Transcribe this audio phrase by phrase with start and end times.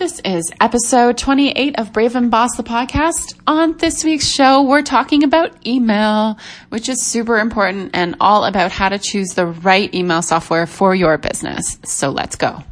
[0.00, 3.38] This is episode 28 of Brave and Boss, the podcast.
[3.46, 6.38] On this week's show, we're talking about email,
[6.70, 10.94] which is super important and all about how to choose the right email software for
[10.94, 11.78] your business.
[11.84, 12.64] So let's go.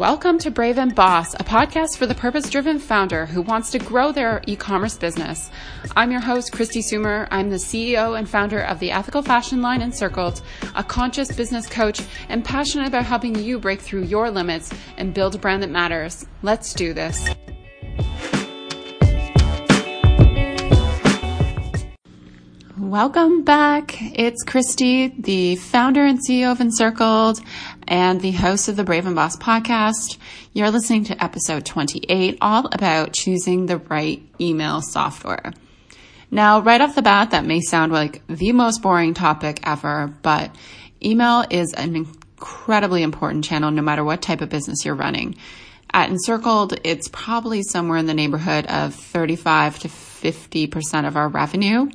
[0.00, 3.78] Welcome to Brave and Boss, a podcast for the purpose driven founder who wants to
[3.78, 5.50] grow their e commerce business.
[5.94, 7.28] I'm your host, Kristi Soomer.
[7.30, 10.40] I'm the CEO and founder of the ethical fashion line Encircled,
[10.74, 15.34] a conscious business coach, and passionate about helping you break through your limits and build
[15.34, 16.24] a brand that matters.
[16.40, 17.28] Let's do this.
[22.90, 23.98] Welcome back.
[24.18, 27.40] It's Kristi, the founder and CEO of Encircled
[27.90, 30.16] and the host of the Brave and Boss podcast.
[30.52, 35.52] You're listening to episode 28, all about choosing the right email software.
[36.30, 40.54] Now, right off the bat, that may sound like the most boring topic ever, but
[41.04, 45.34] email is an incredibly important channel no matter what type of business you're running.
[45.92, 51.90] At Encircled, it's probably somewhere in the neighborhood of 35 to 50% of our revenue.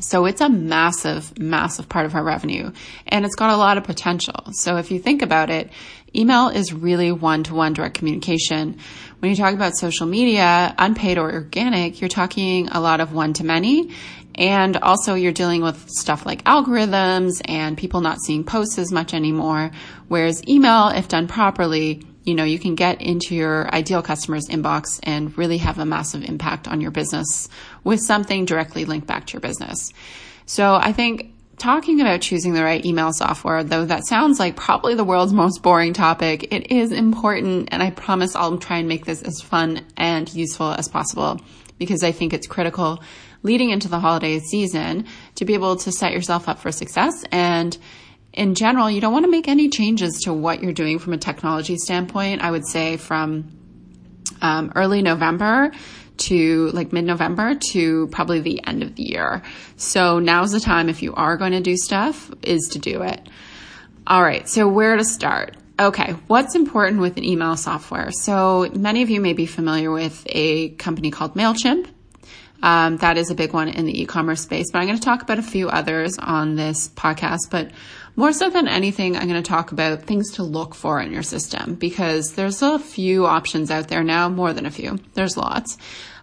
[0.00, 2.70] So it's a massive, massive part of our revenue
[3.06, 4.52] and it's got a lot of potential.
[4.52, 5.70] So if you think about it,
[6.14, 8.78] email is really one to one direct communication.
[9.20, 13.32] When you talk about social media, unpaid or organic, you're talking a lot of one
[13.34, 13.90] to many.
[14.34, 19.14] And also you're dealing with stuff like algorithms and people not seeing posts as much
[19.14, 19.70] anymore.
[20.08, 24.98] Whereas email, if done properly, you know, you can get into your ideal customer's inbox
[25.04, 27.48] and really have a massive impact on your business
[27.84, 29.92] with something directly linked back to your business.
[30.44, 34.94] So I think talking about choosing the right email software, though that sounds like probably
[34.94, 37.68] the world's most boring topic, it is important.
[37.70, 41.40] And I promise I'll try and make this as fun and useful as possible
[41.78, 43.02] because I think it's critical
[43.44, 47.78] leading into the holiday season to be able to set yourself up for success and
[48.36, 51.18] in general, you don't want to make any changes to what you're doing from a
[51.18, 52.42] technology standpoint.
[52.42, 53.50] I would say from
[54.40, 55.72] um, early November
[56.18, 59.42] to like mid November to probably the end of the year.
[59.76, 63.26] So now's the time if you are going to do stuff is to do it.
[64.06, 64.48] All right.
[64.48, 65.56] So where to start?
[65.78, 66.12] Okay.
[66.26, 68.10] What's important with an email software?
[68.12, 71.88] So many of you may be familiar with a company called MailChimp.
[72.62, 75.22] Um, that is a big one in the e-commerce space, but I'm going to talk
[75.22, 77.50] about a few others on this podcast.
[77.50, 77.70] But
[78.16, 81.22] more so than anything, I'm going to talk about things to look for in your
[81.22, 84.98] system because there's a few options out there now, more than a few.
[85.14, 85.76] There's lots.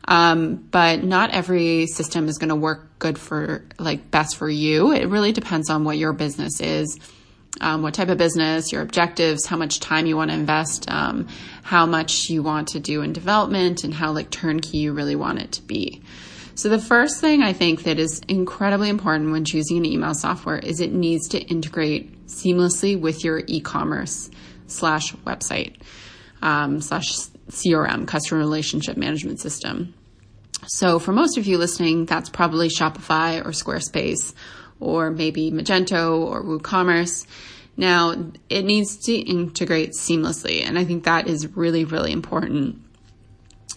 [0.05, 4.91] Um, but not every system is going to work good for, like, best for you.
[4.91, 6.99] It really depends on what your business is.
[7.61, 11.27] Um, what type of business, your objectives, how much time you want to invest, um,
[11.61, 15.37] how much you want to do in development, and how like turnkey you really want
[15.37, 16.01] it to be.
[16.56, 20.59] So the first thing I think that is incredibly important when choosing an email software
[20.59, 24.30] is it needs to integrate seamlessly with your e-commerce
[24.68, 25.78] slash website
[26.44, 27.14] um, slash
[27.50, 29.96] CRM, customer relationship management system.
[30.68, 34.34] So for most of you listening, that's probably Shopify or Squarespace
[34.80, 37.25] or maybe Magento or WooCommerce.
[37.78, 40.64] Now it needs to integrate seamlessly.
[40.64, 42.82] And I think that is really, really important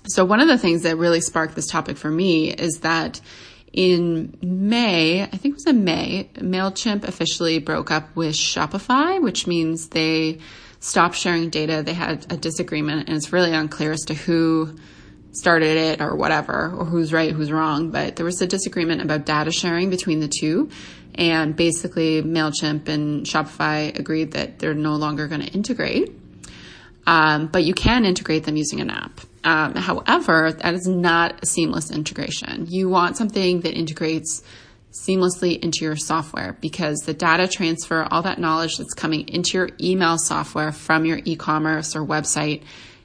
[0.09, 3.21] so one of the things that really sparked this topic for me is that
[3.73, 9.47] in May, I think it was in May, MailChimp officially broke up with Shopify, which
[9.47, 10.39] means they
[10.81, 11.83] stopped sharing data.
[11.85, 14.77] They had a disagreement and it's really unclear as to who
[15.33, 17.91] started it or whatever, or who's right, who's wrong.
[17.91, 20.71] But there was a disagreement about data sharing between the two.
[21.15, 26.13] And basically MailChimp and Shopify agreed that they're no longer going to integrate.
[27.07, 29.21] Um, but you can integrate them using an app.
[29.47, 32.67] Um, however, that is not a seamless integration.
[32.69, 34.43] You want something that integrates
[34.91, 39.71] seamlessly into your software because the data transfer, all that knowledge that's coming into your
[39.81, 42.65] email software from your e-commerce or website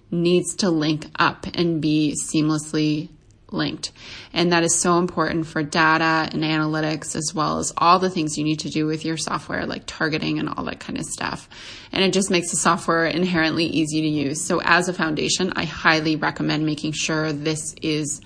[0.09, 3.09] needs to link up and be seamlessly
[3.51, 3.91] linked.
[4.33, 8.37] And that is so important for data and analytics, as well as all the things
[8.37, 11.49] you need to do with your software, like targeting and all that kind of stuff.
[11.91, 14.43] And it just makes the software inherently easy to use.
[14.43, 18.21] So as a foundation, I highly recommend making sure this is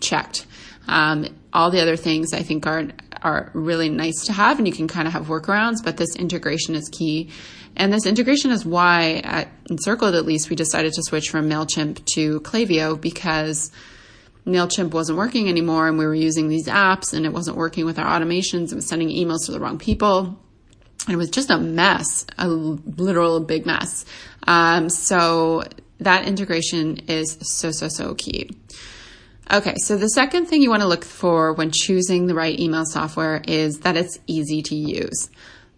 [0.00, 0.46] checked.
[0.86, 2.88] Um, all the other things I think are
[3.22, 5.82] are really nice to have, and you can kind of have workarounds.
[5.82, 7.30] But this integration is key,
[7.74, 12.04] and this integration is why at Encircled at least we decided to switch from Mailchimp
[12.14, 13.72] to Klaviyo because
[14.46, 17.98] MailChimp wasn't working anymore and we were using these apps and it wasn't working with
[17.98, 18.72] our automations.
[18.72, 20.38] It was sending emails to the wrong people.
[21.06, 24.04] And it was just a mess, a literal big mess.
[24.46, 25.64] Um, so
[26.00, 28.50] that integration is so, so, so key.
[29.52, 32.86] Okay, so the second thing you want to look for when choosing the right email
[32.86, 35.30] software is that it's easy to use.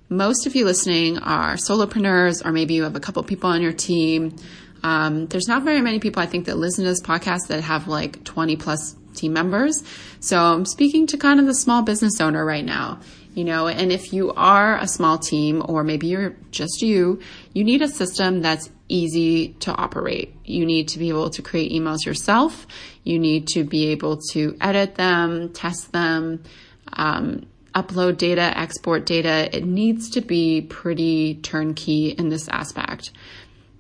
[0.09, 3.73] most of you listening are solopreneurs, or maybe you have a couple people on your
[3.73, 4.37] team.
[4.83, 7.89] Um, there's not very many people I think that listen to this podcast that have
[7.89, 9.83] like 20 plus team members.
[10.21, 13.01] So I'm speaking to kind of the small business owner right now,
[13.35, 17.21] you know, and if you are a small team or maybe you're just you,
[17.53, 20.35] you need a system that's easy to operate.
[20.45, 22.67] You need to be able to create emails yourself.
[23.03, 26.45] You need to be able to edit them, test them,
[26.93, 29.55] um, upload data, export data.
[29.55, 33.13] It needs to be pretty turnkey in this aspect.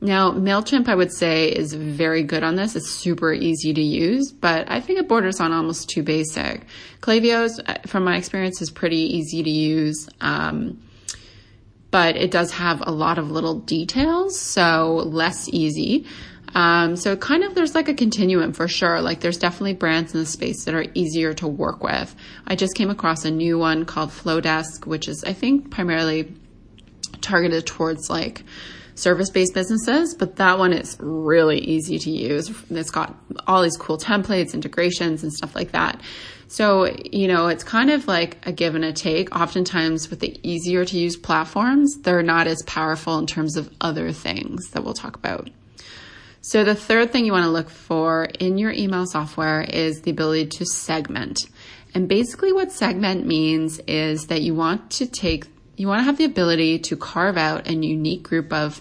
[0.00, 2.76] Now, MailChimp, I would say, is very good on this.
[2.76, 6.66] It's super easy to use, but I think it borders on almost too basic.
[7.00, 10.08] Klaviyo's, uh, from my experience, is pretty easy to use.
[10.20, 10.82] Um,
[11.90, 16.04] but it does have a lot of little details, so less easy.
[16.54, 19.00] Um, so kind of there's like a continuum for sure.
[19.00, 22.14] Like there's definitely brands in the space that are easier to work with.
[22.46, 26.34] I just came across a new one called Flodesk, which is I think primarily
[27.20, 28.42] targeted towards like
[28.96, 32.50] service based businesses, but that one is really easy to use.
[32.70, 33.14] It's got
[33.46, 36.00] all these cool templates, integrations, and stuff like that.
[36.48, 39.34] So, you know, it's kind of like a give and a take.
[39.34, 44.12] Oftentimes, with the easier to use platforms, they're not as powerful in terms of other
[44.12, 45.50] things that we'll talk about.
[46.40, 50.12] So, the third thing you want to look for in your email software is the
[50.12, 51.38] ability to segment.
[51.92, 56.18] And basically, what segment means is that you want to take you want to have
[56.18, 58.80] the ability to carve out a unique group of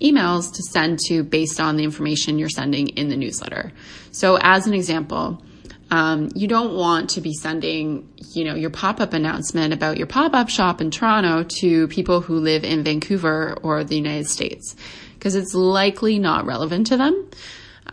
[0.00, 3.72] emails to send to based on the information you're sending in the newsletter.
[4.10, 5.42] So, as an example,
[5.90, 10.48] um, you don't want to be sending, you know, your pop-up announcement about your pop-up
[10.48, 14.74] shop in Toronto to people who live in Vancouver or the United States
[15.14, 17.28] because it's likely not relevant to them.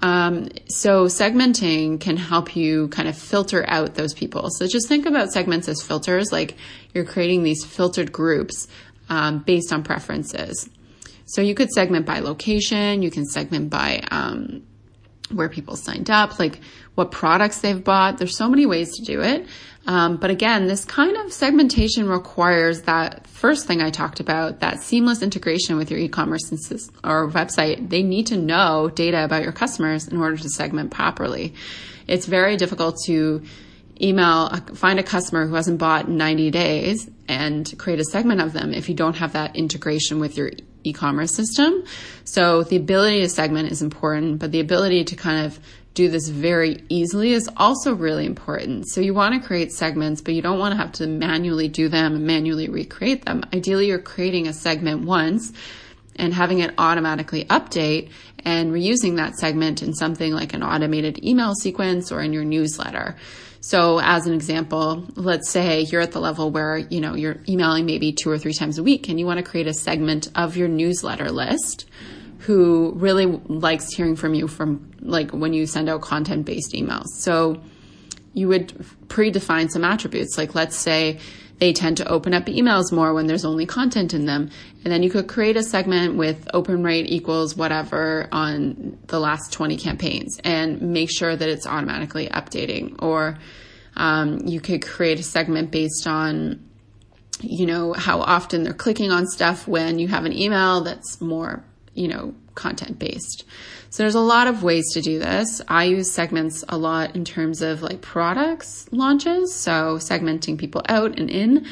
[0.01, 4.50] Um, so segmenting can help you kind of filter out those people.
[4.51, 6.56] So just think about segments as filters, like
[6.94, 8.68] you're creating these filtered groups
[9.09, 10.69] um, based on preferences.
[11.25, 14.63] So you could segment by location, you can segment by um,
[15.31, 16.59] where people signed up, like
[16.95, 18.18] what products they've bought.
[18.18, 19.45] There's so many ways to do it.
[19.89, 24.83] Um, but again, this kind of segmentation requires that first thing I talked about, that
[24.83, 26.51] seamless integration with your e-commerce
[27.03, 27.89] or website.
[27.89, 31.56] They need to know data about your customers in order to segment properly.
[32.06, 33.41] It's very difficult to
[34.00, 38.53] email, find a customer who hasn't bought in 90 days and create a segment of
[38.53, 40.51] them if you don't have that integration with your
[40.83, 41.83] e-commerce system.
[42.25, 45.59] So the ability to segment is important, but the ability to kind of
[45.94, 48.88] do this very easily is also really important.
[48.88, 51.89] So you want to create segments, but you don't want to have to manually do
[51.89, 53.44] them and manually recreate them.
[53.53, 55.51] Ideally, you're creating a segment once
[56.15, 58.12] and having it automatically update
[58.45, 63.15] and reusing that segment in something like an automated email sequence or in your newsletter.
[63.62, 67.85] So as an example, let's say you're at the level where, you know, you're emailing
[67.85, 70.56] maybe two or three times a week and you want to create a segment of
[70.56, 71.85] your newsletter list
[72.39, 77.07] who really likes hearing from you from like when you send out content based emails.
[77.19, 77.62] So
[78.33, 78.69] you would
[79.07, 80.38] predefine some attributes.
[80.38, 81.19] Like let's say
[81.59, 84.50] they tend to open up emails more when there's only content in them.
[84.83, 89.51] And then you could create a segment with open rate equals whatever on the last
[89.51, 93.01] 20 campaigns and make sure that it's automatically updating.
[93.01, 93.38] Or
[93.97, 96.65] um, you could create a segment based on,
[97.42, 101.63] you know, how often they're clicking on stuff when you have an email that's more,
[101.94, 103.45] you know, content based.
[103.89, 105.61] So there's a lot of ways to do this.
[105.68, 109.53] I use segments a lot in terms of like products launches.
[109.53, 111.65] So segmenting people out and in.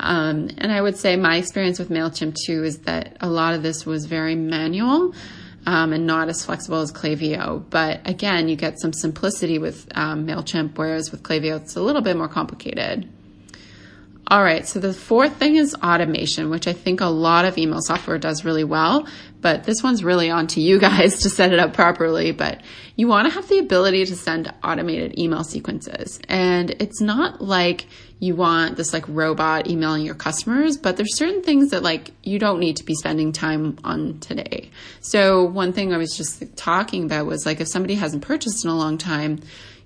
[0.00, 3.62] Um, and I would say my experience with MailChimp too is that a lot of
[3.62, 5.14] this was very manual.
[5.66, 7.62] Um, and not as flexible as Klaviyo.
[7.68, 12.00] But again, you get some simplicity with um, MailChimp, whereas with Klaviyo, it's a little
[12.00, 13.06] bit more complicated.
[14.30, 17.80] All right, so the fourth thing is automation, which I think a lot of email
[17.80, 19.08] software does really well,
[19.40, 22.32] but this one's really on to you guys to set it up properly.
[22.32, 22.60] But
[22.94, 26.20] you want to have the ability to send automated email sequences.
[26.28, 27.86] And it's not like
[28.18, 32.38] you want this like robot emailing your customers, but there's certain things that like you
[32.38, 34.70] don't need to be spending time on today.
[35.00, 38.70] So one thing I was just talking about was like if somebody hasn't purchased in
[38.70, 39.40] a long time,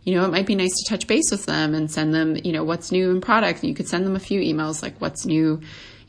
[0.04, 2.52] you know, it might be nice to touch base with them and send them, you
[2.52, 3.62] know, what's new in product.
[3.62, 5.60] You could send them a few emails like what's new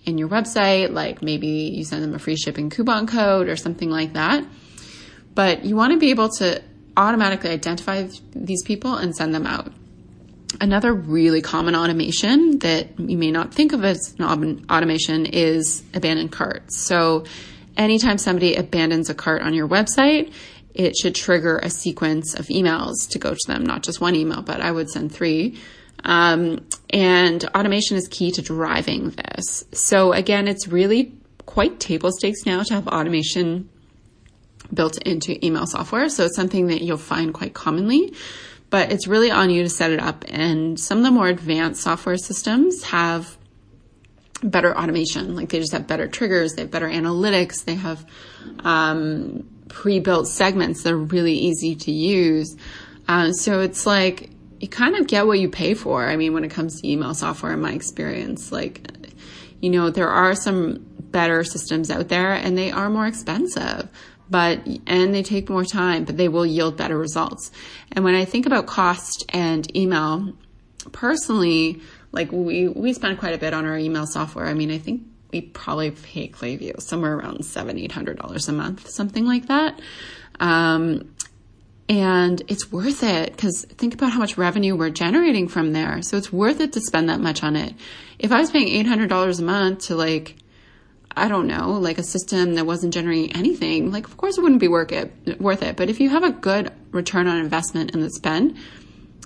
[0.06, 3.90] in your website, like maybe you send them a free shipping coupon code or something
[3.90, 4.46] like that.
[5.36, 6.62] But you want to be able to
[6.98, 9.72] automatically identify these people and send them out.
[10.62, 16.32] Another really common automation that you may not think of as an automation is abandoned
[16.32, 16.80] carts.
[16.86, 17.26] So
[17.76, 20.32] anytime somebody abandons a cart on your website,
[20.74, 24.42] it should trigger a sequence of emails to go to them, not just one email,
[24.42, 25.60] but I would send three.
[26.04, 29.64] Um, and automation is key to driving this.
[29.72, 31.14] So again, it's really
[31.46, 33.70] quite table stakes now to have automation
[34.74, 36.10] built into email software.
[36.10, 38.14] So it's something that you'll find quite commonly,
[38.70, 40.26] but it's really on you to set it up.
[40.28, 43.38] And some of the more advanced software systems have
[44.44, 45.36] better automation.
[45.36, 48.06] Like they just have better triggers, they have better analytics, they have
[48.60, 52.56] um, pre-built segments that are really easy to use.
[53.08, 56.08] Uh, so it's like you kind of get what you pay for.
[56.08, 58.90] I mean, when it comes to email software, in my experience, like
[59.60, 63.90] you know, there are some better systems out there, and they are more expensive.
[64.30, 67.52] But, and they take more time, but they will yield better results.
[67.92, 70.34] And when I think about cost and email,
[70.92, 74.48] personally, like we, we spend quite a bit on our email software.
[74.48, 75.04] I mean, I think
[75.34, 79.80] we probably pay Klaviyo somewhere around seven, eight hundred dollars a month, something like that.
[80.40, 81.14] Um,
[81.90, 86.02] and it's worth it because think about how much revenue we're generating from there.
[86.02, 87.74] So it's worth it to spend that much on it.
[88.20, 90.38] If I was paying eight hundred dollars a month to like,
[91.18, 94.62] I don't know, like a system that wasn't generating anything, like of course it wouldn't
[94.62, 95.42] be worth it.
[95.42, 95.76] Worth it.
[95.76, 98.56] But if you have a good return on investment in the spend,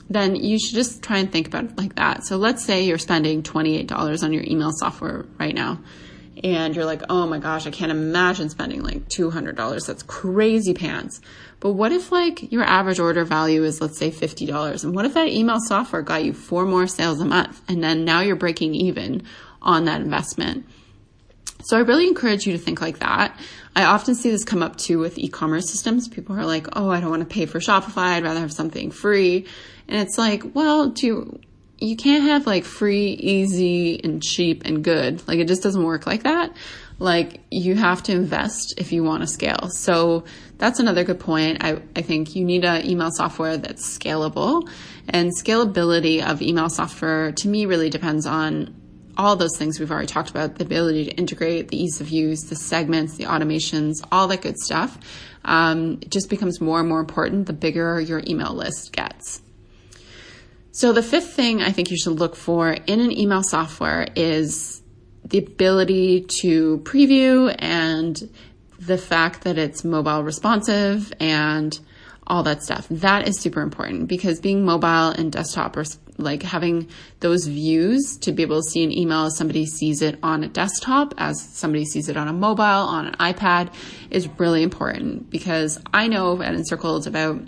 [0.10, 2.26] then you should just try and think about it like that.
[2.26, 5.80] So let's say you're spending $28 on your email software right now
[6.44, 9.86] and you're like, oh my gosh, I can't imagine spending like $200.
[9.86, 11.20] That's crazy pants.
[11.60, 14.84] But what if like your average order value is, let's say $50?
[14.84, 17.62] And what if that email software got you four more sales a month?
[17.68, 19.24] And then now you're breaking even
[19.62, 20.66] on that investment.
[21.68, 23.38] So I really encourage you to think like that.
[23.76, 26.08] I often see this come up too with e-commerce systems.
[26.08, 28.14] People are like, oh, I don't want to pay for Shopify.
[28.14, 29.46] I'd rather have something free.
[29.90, 31.40] And it's like, well, do you,
[31.78, 35.28] you can't have like free, easy, and cheap and good.
[35.28, 36.56] Like it just doesn't work like that.
[37.00, 39.68] Like you have to invest if you want to scale.
[39.68, 40.24] So
[40.58, 41.66] that's another good point.
[41.66, 44.70] I, I think you need an email software that's scalable
[45.10, 48.74] and scalability of email software to me really depends on
[49.18, 52.44] all those things we've already talked about, the ability to integrate, the ease of use,
[52.44, 54.98] the segments, the automations, all that good stuff.
[55.44, 59.42] Um, it just becomes more and more important the bigger your email list gets.
[60.72, 64.84] So the fifth thing I think you should look for in an email software is
[65.26, 68.30] the ability to preview and
[68.80, 71.80] the fact that it's mobile responsive and
[72.28, 72.86] all that stuff.
[72.90, 75.86] That is super important because being mobile and desktop or
[76.18, 76.88] like having
[77.20, 80.48] those views to be able to see an email as somebody sees it on a
[80.48, 83.74] desktop, as somebody sees it on a mobile, on an iPad
[84.10, 87.42] is really important because I know at Encircled about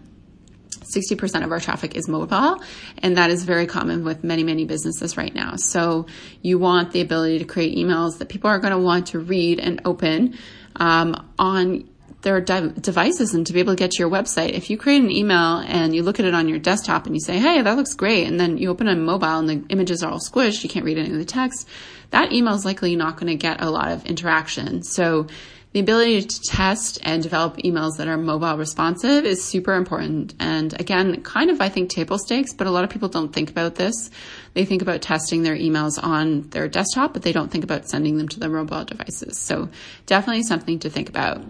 [0.96, 2.62] 60% of our traffic is mobile,
[3.00, 5.56] and that is very common with many, many businesses right now.
[5.56, 6.08] So
[6.42, 9.60] you want the ability to create emails that people are going to want to read
[9.60, 10.38] and open
[10.78, 11.89] um, on
[12.22, 14.50] their de- devices and to be able to get to your website.
[14.50, 17.22] If you create an email and you look at it on your desktop and you
[17.22, 20.12] say, hey, that looks great, and then you open on mobile and the images are
[20.12, 21.68] all squished, you can't read any of the text,
[22.12, 24.84] that email is likely not going to get a lot of interaction.
[24.84, 25.28] So
[25.72, 30.34] the ability to test and develop emails that are mobile responsive is super important.
[30.40, 33.52] And again, kind of, I think, table stakes, but a lot of people don't think
[33.52, 34.10] about this.
[34.56, 38.18] They think about testing their emails on their desktop, but they don't think about sending
[38.18, 39.38] them to their mobile devices.
[39.38, 39.70] So
[40.08, 41.44] definitely something to think about.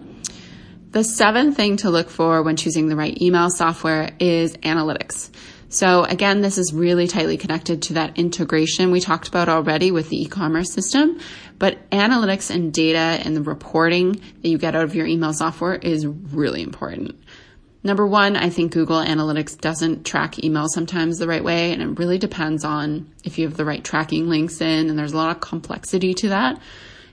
[0.92, 5.30] The seventh thing to look for when choosing the right email software is analytics.
[5.68, 10.08] So again, this is really tightly connected to that integration we talked about already with
[10.08, 11.20] the e-commerce system.
[11.60, 15.76] But analytics and data and the reporting that you get out of your email software
[15.76, 17.16] is really important.
[17.84, 22.00] Number one, I think Google Analytics doesn't track email sometimes the right way, and it
[22.00, 25.34] really depends on if you have the right tracking links in, and there's a lot
[25.34, 26.60] of complexity to that.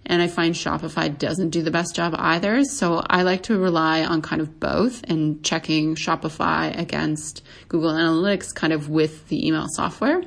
[0.08, 2.64] And I find Shopify doesn't do the best job either.
[2.64, 8.56] So I like to rely on kind of both and checking Shopify against Google Analytics
[8.56, 10.24] kind of with the email software.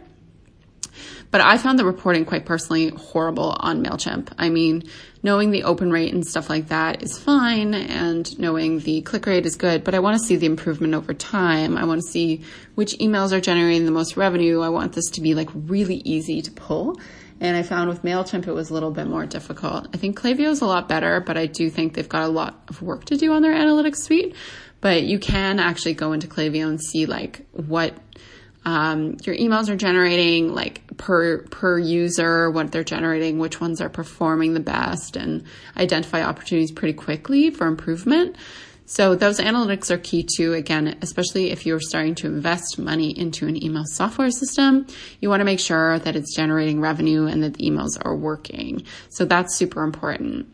[1.30, 4.32] But I found the reporting quite personally horrible on MailChimp.
[4.36, 4.82] I mean,
[5.22, 9.46] knowing the open rate and stuff like that is fine and knowing the click rate
[9.46, 11.76] is good, but I want to see the improvement over time.
[11.76, 12.42] I want to see
[12.74, 14.60] which emails are generating the most revenue.
[14.60, 16.98] I want this to be like really easy to pull.
[17.40, 19.88] And I found with MailChimp it was a little bit more difficult.
[19.94, 22.62] I think Klaviyo is a lot better, but I do think they've got a lot
[22.68, 24.36] of work to do on their analytics suite.
[24.82, 27.94] But you can actually go into Klaviyo and see like what
[28.64, 33.88] um, your emails are generating, like per per user, what they're generating, which ones are
[33.88, 35.44] performing the best, and
[35.76, 38.36] identify opportunities pretty quickly for improvement.
[38.90, 40.52] So those analytics are key too.
[40.52, 44.84] Again, especially if you're starting to invest money into an email software system,
[45.20, 48.82] you want to make sure that it's generating revenue and that the emails are working.
[49.08, 50.48] So that's super important.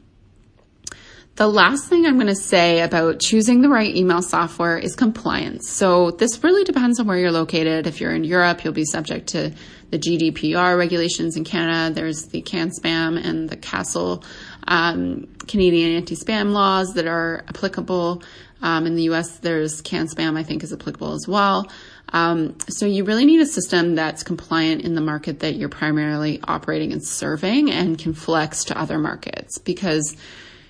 [1.37, 5.71] The last thing I'm going to say about choosing the right email software is compliance.
[5.71, 7.87] So this really depends on where you're located.
[7.87, 9.55] If you're in Europe, you'll be subject to
[9.90, 11.95] the GDPR regulations in Canada.
[11.95, 14.25] There's the CAN-SPAM and the CASL
[14.68, 18.23] um, Canadian anti-spam laws that are applicable.
[18.62, 21.70] Um, in the US, there's CAN-SPAM, I think, is applicable as well.
[22.12, 26.40] Um, so you really need a system that's compliant in the market that you're primarily
[26.44, 30.16] operating and serving and can flex to other markets because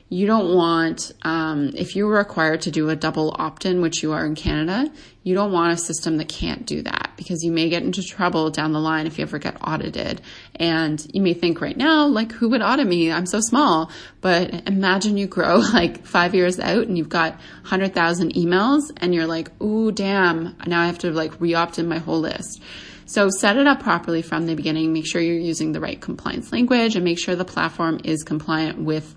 [0.09, 4.13] you don't want, um, if you're required to do a double opt in, which you
[4.13, 4.89] are in Canada,
[5.25, 8.51] you don't want a system that can't do that because you may get into trouble
[8.51, 10.21] down the line if you ever get audited.
[10.55, 13.11] And you may think right now, like, who would audit me?
[13.11, 13.91] I'm so small.
[14.21, 17.33] But imagine you grow like five years out and you've got
[17.63, 21.89] 100,000 emails and you're like, ooh, damn, now I have to like re opt in
[21.89, 22.63] my whole list.
[23.09, 24.93] So set it up properly from the beginning.
[24.93, 28.81] Make sure you're using the right compliance language and make sure the platform is compliant
[28.81, 29.15] with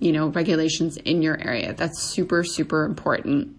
[0.00, 1.72] you know, regulations in your area.
[1.74, 3.56] That's super, super important.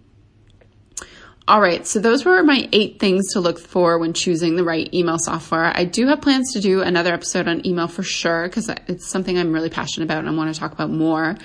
[1.48, 4.92] All right, so those were my eight things to look for when choosing the right
[4.92, 5.70] email software.
[5.76, 9.38] I do have plans to do another episode on email for sure because it's something
[9.38, 11.36] I'm really passionate about and I want to talk about more.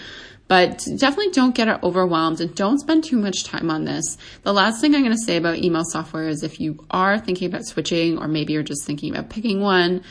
[0.48, 4.18] But definitely don't get overwhelmed and don't spend too much time on this.
[4.42, 7.48] The last thing I'm going to say about email software is if you are thinking
[7.48, 10.04] about switching or maybe you're just thinking about picking one,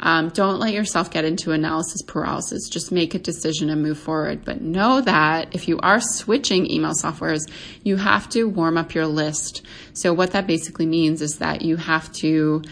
[0.00, 2.68] um, don't let yourself get into analysis paralysis.
[2.68, 4.44] Just make a decision and move forward.
[4.44, 7.50] But know that if you are switching email softwares,
[7.82, 9.62] you have to warm up your list.
[9.92, 12.62] So what that basically means is that you have to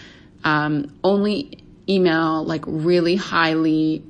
[0.44, 4.04] um, only email like really highly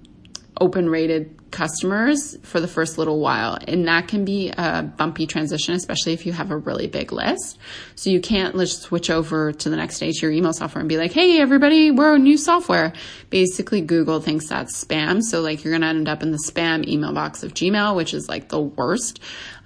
[0.60, 3.56] open rated customers for the first little while.
[3.68, 7.58] And that can be a bumpy transition, especially if you have a really big list.
[7.94, 10.88] So you can't just switch over to the next stage of your email software and
[10.88, 12.92] be like, Hey, everybody, we're a new software.
[13.30, 15.22] Basically, Google thinks that's spam.
[15.22, 18.14] So like you're going to end up in the spam email box of Gmail, which
[18.14, 19.20] is like the worst.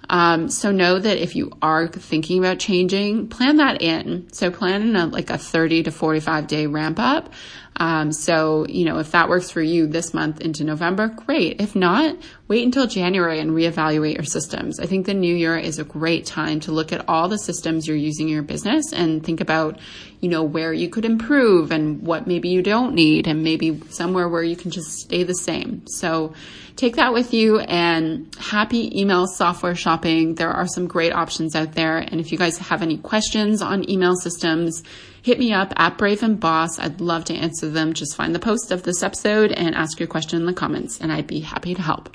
[0.09, 4.33] Um, so know that if you are thinking about changing, plan that in.
[4.33, 7.33] So plan in a, like a 30 to 45 day ramp up.
[7.79, 11.61] Um, so, you know, if that works for you this month into November, great.
[11.61, 12.17] If not,
[12.49, 14.81] wait until January and reevaluate your systems.
[14.81, 17.87] I think the new year is a great time to look at all the systems
[17.87, 19.79] you're using in your business and think about,
[20.21, 24.29] you know, where you could improve and what maybe you don't need and maybe somewhere
[24.29, 25.87] where you can just stay the same.
[25.87, 26.33] So
[26.77, 30.35] take that with you and happy email software shopping.
[30.35, 31.99] There are some great options out there.
[31.99, 34.83] And if you guys have any questions on email systems,
[35.27, 36.79] hit me up at Brave and Boss.
[36.79, 37.95] I'd love to answer them.
[37.95, 41.13] Just find the post of this episode and ask your question in the comments, and
[41.13, 42.09] I'd be happy to help.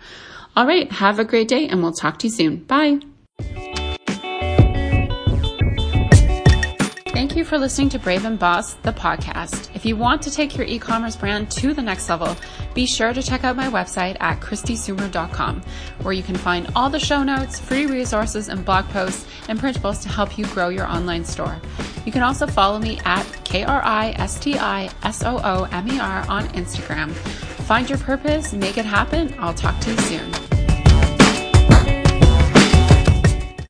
[0.55, 2.63] All right, have a great day, and we'll talk to you soon.
[2.63, 3.01] Bye.
[7.09, 9.75] Thank you for listening to Brave and Boss, the podcast.
[9.75, 12.37] If you want to take your e commerce brand to the next level,
[12.73, 15.61] be sure to check out my website at kristisoomer.com,
[16.03, 20.01] where you can find all the show notes, free resources, and blog posts and printables
[20.03, 21.59] to help you grow your online store.
[22.05, 25.63] You can also follow me at K R I S T I S O O
[25.71, 27.11] M E R on Instagram.
[27.11, 29.35] Find your purpose, make it happen.
[29.39, 30.60] I'll talk to you soon.